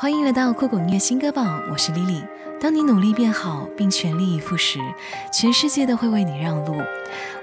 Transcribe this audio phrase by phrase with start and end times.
[0.00, 2.22] 欢迎来到酷狗音乐新歌榜，我是 Lily。
[2.60, 4.78] 当你努力变好并全力以赴时，
[5.32, 6.76] 全世界都会为你让路。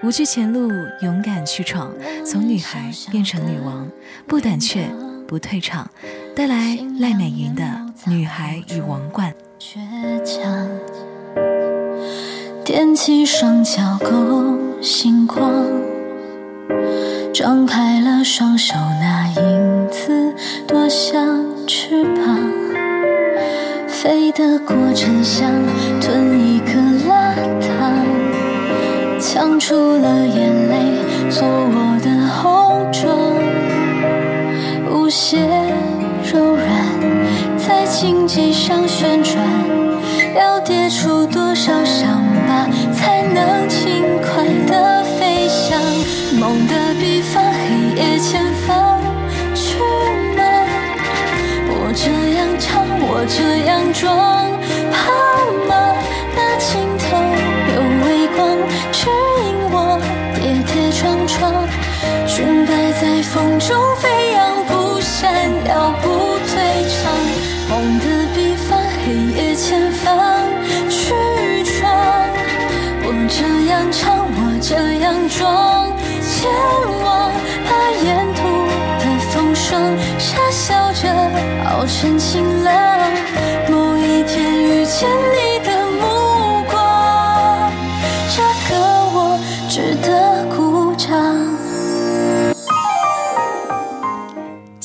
[0.02, 0.72] 无惧前路，
[1.02, 1.92] 勇敢去闯，
[2.26, 3.90] 从女孩变成女王，
[4.26, 4.88] 不胆怯，
[5.28, 5.90] 不退场。
[6.34, 7.64] 带来赖美云的
[8.10, 9.34] 《女孩与王冠》。
[9.62, 10.70] 倔强，
[12.64, 15.52] 踮起双脚够星光，
[17.34, 20.34] 张开了双手，那影子
[20.66, 21.35] 多像。
[24.36, 25.50] 的过程像，
[26.02, 26.74] 吞一颗
[27.08, 28.06] 辣糖，
[29.18, 30.76] 呛出了眼泪，
[31.30, 33.18] 做我的红妆，
[34.92, 35.40] 无限
[36.30, 36.68] 柔软，
[37.58, 39.38] 在荆棘上旋转，
[40.38, 42.05] 要跌出多少伤
[61.28, 61.68] 窗。
[62.28, 65.32] 裙摆在风中飞扬，不闪
[65.68, 66.54] 耀，不退
[66.90, 67.12] 场。
[67.70, 70.44] 梦的彼方，黑夜前方，
[70.90, 71.14] 去
[71.64, 71.74] 闯。
[73.04, 76.50] 我这样唱，我这样装，前
[77.04, 77.32] 往，
[77.66, 77.72] 把
[78.04, 78.40] 沿途
[79.00, 79.82] 的风霜
[80.18, 81.04] 傻笑着
[81.70, 82.96] 熬成清凉。
[84.88, 85.55] 见你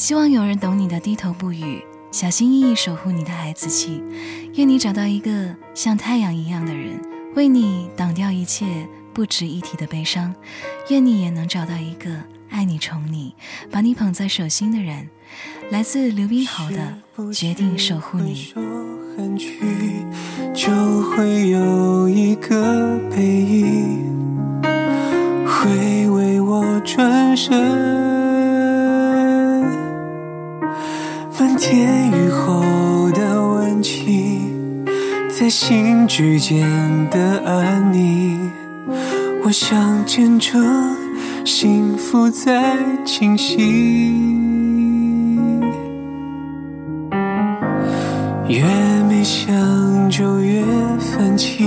[0.01, 4.03] 希望有人懂你的低头不语，小心翼翼守护你的孩子气。
[4.55, 6.98] 愿你找到一个像太阳一样的人，
[7.34, 10.34] 为你挡掉一切不值一提的悲伤。
[10.89, 12.17] 愿你也能找到一个
[12.48, 13.34] 爱你、宠你、
[13.70, 15.11] 把你捧在手心的人。
[15.69, 16.95] 来自刘冰豪的
[17.35, 18.55] 《决定守护你》。
[20.55, 20.73] 就
[21.11, 24.63] 会有一个背影，
[25.45, 28.20] 会为我转身。
[31.61, 34.83] 天雨后的温情，
[35.29, 36.67] 在心之间
[37.11, 38.51] 的安宁，
[39.45, 40.97] 我想见证
[41.45, 44.15] 幸福在清晰。
[48.48, 48.65] 越。
[49.21, 50.63] 没想就越
[50.98, 51.67] 泛起，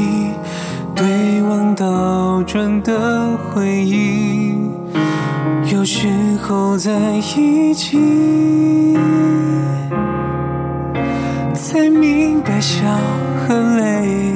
[0.95, 4.55] 对望倒转的回忆，
[5.71, 6.07] 有时
[6.41, 6.91] 候在
[7.35, 7.97] 一起，
[11.53, 12.85] 才明白笑
[13.39, 14.33] 和泪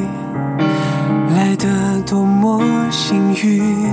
[1.35, 3.87] 来得多么幸运，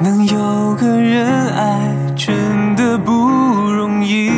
[0.00, 4.30] 能有个人爱，真的不容易。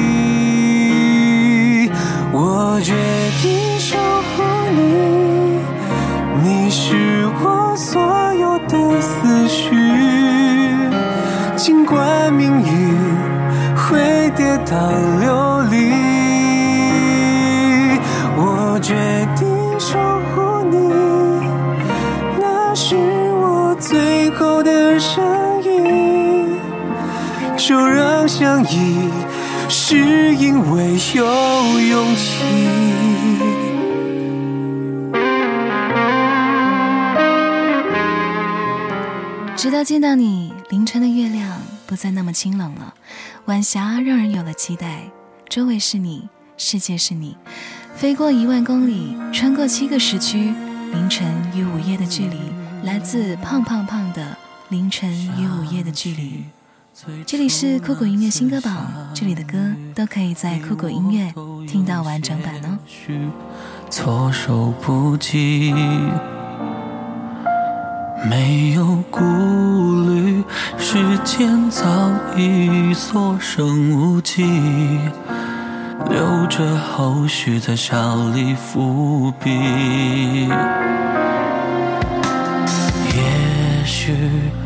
[2.33, 2.95] 我决
[3.43, 4.43] 定守护
[4.75, 5.61] 你，
[6.43, 8.01] 你是我所
[8.35, 9.69] 有的思绪
[11.69, 12.19] 觉。
[14.71, 14.77] 到
[15.19, 15.77] 流离，
[18.37, 18.95] 我决
[19.35, 19.49] 定
[19.81, 20.77] 守护你，
[22.39, 22.95] 那是
[23.33, 25.25] 我最后的声
[25.63, 26.59] 音。
[27.57, 29.09] 就让相依，
[29.71, 31.25] 是因为有
[31.81, 33.08] 勇气。
[39.59, 42.95] 直到见到你，凌晨的月亮不再那么清冷了。
[43.47, 45.11] 晚霞让人有了期待，
[45.49, 47.37] 周围是你，世界是你，
[47.93, 50.55] 飞过一万公里，穿过七个时区，
[50.93, 52.39] 凌晨与午夜的距离，
[52.85, 54.39] 来自胖胖胖的
[54.69, 56.45] 凌晨与午夜的距离。
[57.27, 59.59] 这里是酷狗音乐新歌榜，这里的歌
[59.93, 61.35] 都可以在酷狗音乐
[61.67, 62.79] 听到完整版哦。
[63.91, 65.75] 措手不及，
[68.25, 69.21] 没有顾
[70.09, 70.43] 虑。
[70.79, 71.85] 时间早
[72.37, 74.43] 已所剩无几，
[76.09, 79.51] 留着后续再小里伏笔。
[83.15, 84.15] 也许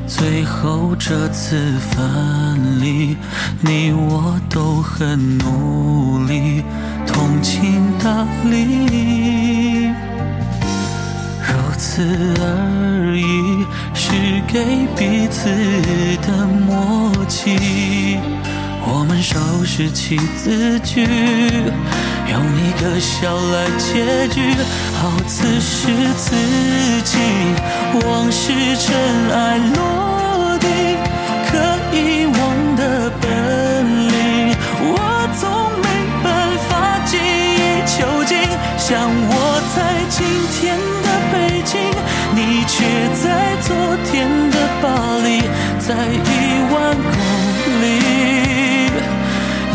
[0.06, 3.16] 最后这次分离，
[3.60, 6.62] 你我都很努力，
[7.06, 9.86] 通情达理，
[11.40, 12.02] 如此
[12.40, 12.91] 而。
[14.52, 15.48] 给彼此
[16.20, 18.18] 的默契，
[18.84, 21.06] 我们收拾起字句，
[22.28, 24.54] 用一个笑来结局。
[25.00, 25.88] 好，此时
[26.18, 26.36] 此
[27.02, 27.18] 景，
[28.04, 28.94] 往事尘
[29.32, 30.68] 埃落定，
[31.48, 31.56] 可
[31.96, 33.30] 遗忘的本
[34.08, 34.54] 领，
[34.84, 35.00] 我
[35.40, 35.48] 总
[35.80, 35.88] 没
[36.22, 36.28] 办
[36.68, 36.70] 法
[37.06, 37.16] 记。
[38.76, 39.32] 想我
[39.74, 39.76] 在
[40.10, 40.20] 今
[40.52, 40.76] 天
[43.92, 44.88] 昨天的巴
[45.22, 45.42] 黎，
[45.78, 46.26] 在一
[46.72, 47.12] 万公
[47.82, 47.84] 里，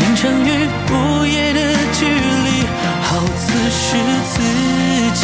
[0.00, 0.48] 凌晨与
[0.90, 0.92] 午
[1.24, 1.60] 夜的
[1.92, 2.66] 距离，
[3.00, 4.34] 好似是自
[5.14, 5.22] 己，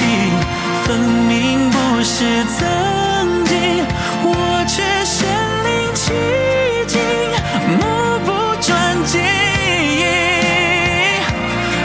[0.85, 0.87] 分
[1.27, 3.85] 明不是曾经，
[4.23, 4.29] 我
[4.69, 4.75] 却
[5.05, 5.27] 身
[5.65, 6.13] 临其
[6.87, 6.95] 境，
[7.81, 7.83] 目
[8.25, 8.31] 不
[8.63, 8.71] 转
[9.07, 9.19] 睛。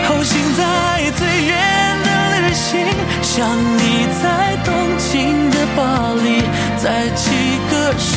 [0.03, 0.61] 好心在
[1.17, 1.57] 最远
[2.05, 2.07] 的
[2.41, 2.69] 旅行，
[3.23, 3.88] 想你，
[6.81, 7.31] 在几
[7.69, 8.15] 个时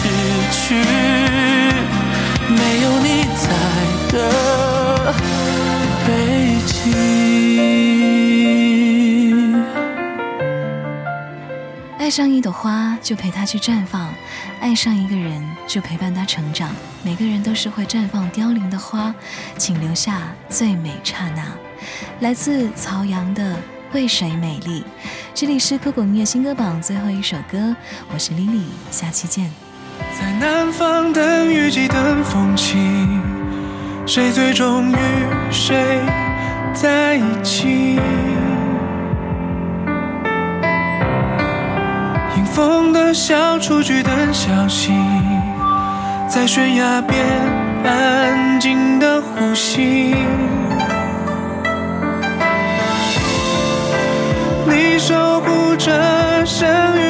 [0.53, 0.77] 区，
[2.49, 3.49] 没有你在
[4.13, 5.13] 的
[6.07, 6.11] 北
[6.65, 6.73] 京。
[11.99, 14.11] 爱上一朵花，就陪它去绽放；
[14.61, 16.71] 爱上一个人，就陪伴他成长。
[17.03, 19.13] 每个人都是会绽放凋零的花，
[19.59, 21.43] 请留下最美刹那。
[22.21, 23.55] 来自曹阳的
[23.93, 24.81] 《为谁美丽》，
[25.35, 27.77] 这里是酷狗音乐新歌榜最后一首歌，
[28.13, 29.51] 我是 Lily，下期见。
[30.19, 32.79] 在南方等雨季等风起，
[34.07, 34.97] 谁最终与
[35.51, 36.01] 谁
[36.73, 37.99] 在一起？
[42.37, 44.91] 迎风的小雏菊等消息，
[46.27, 47.23] 在悬崖边
[47.85, 50.15] 安静的呼吸。
[55.05, 57.02] 守护着生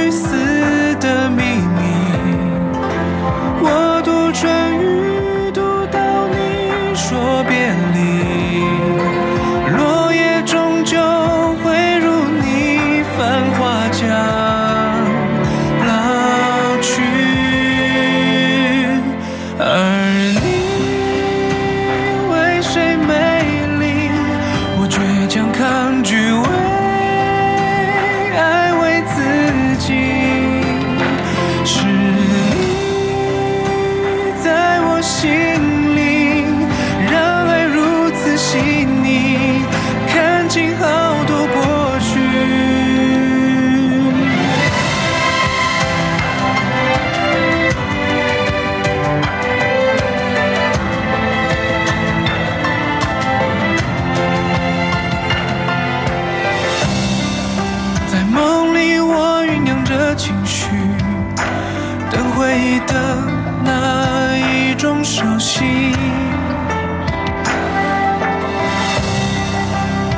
[62.87, 63.19] 的
[63.65, 65.65] 那一种熟悉，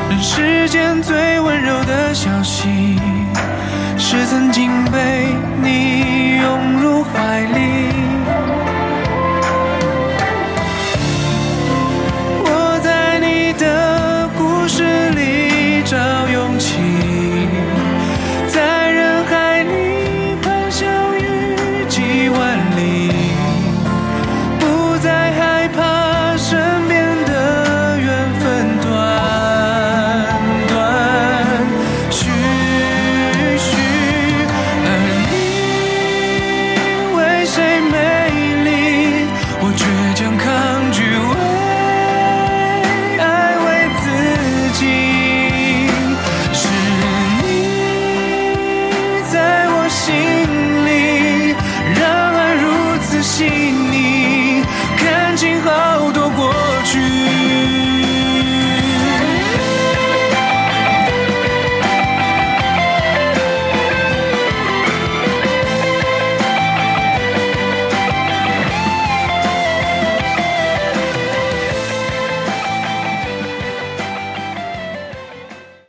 [0.08, 2.99] 人世间最温柔的消息，
[3.99, 5.28] 是曾经被
[5.62, 6.03] 你。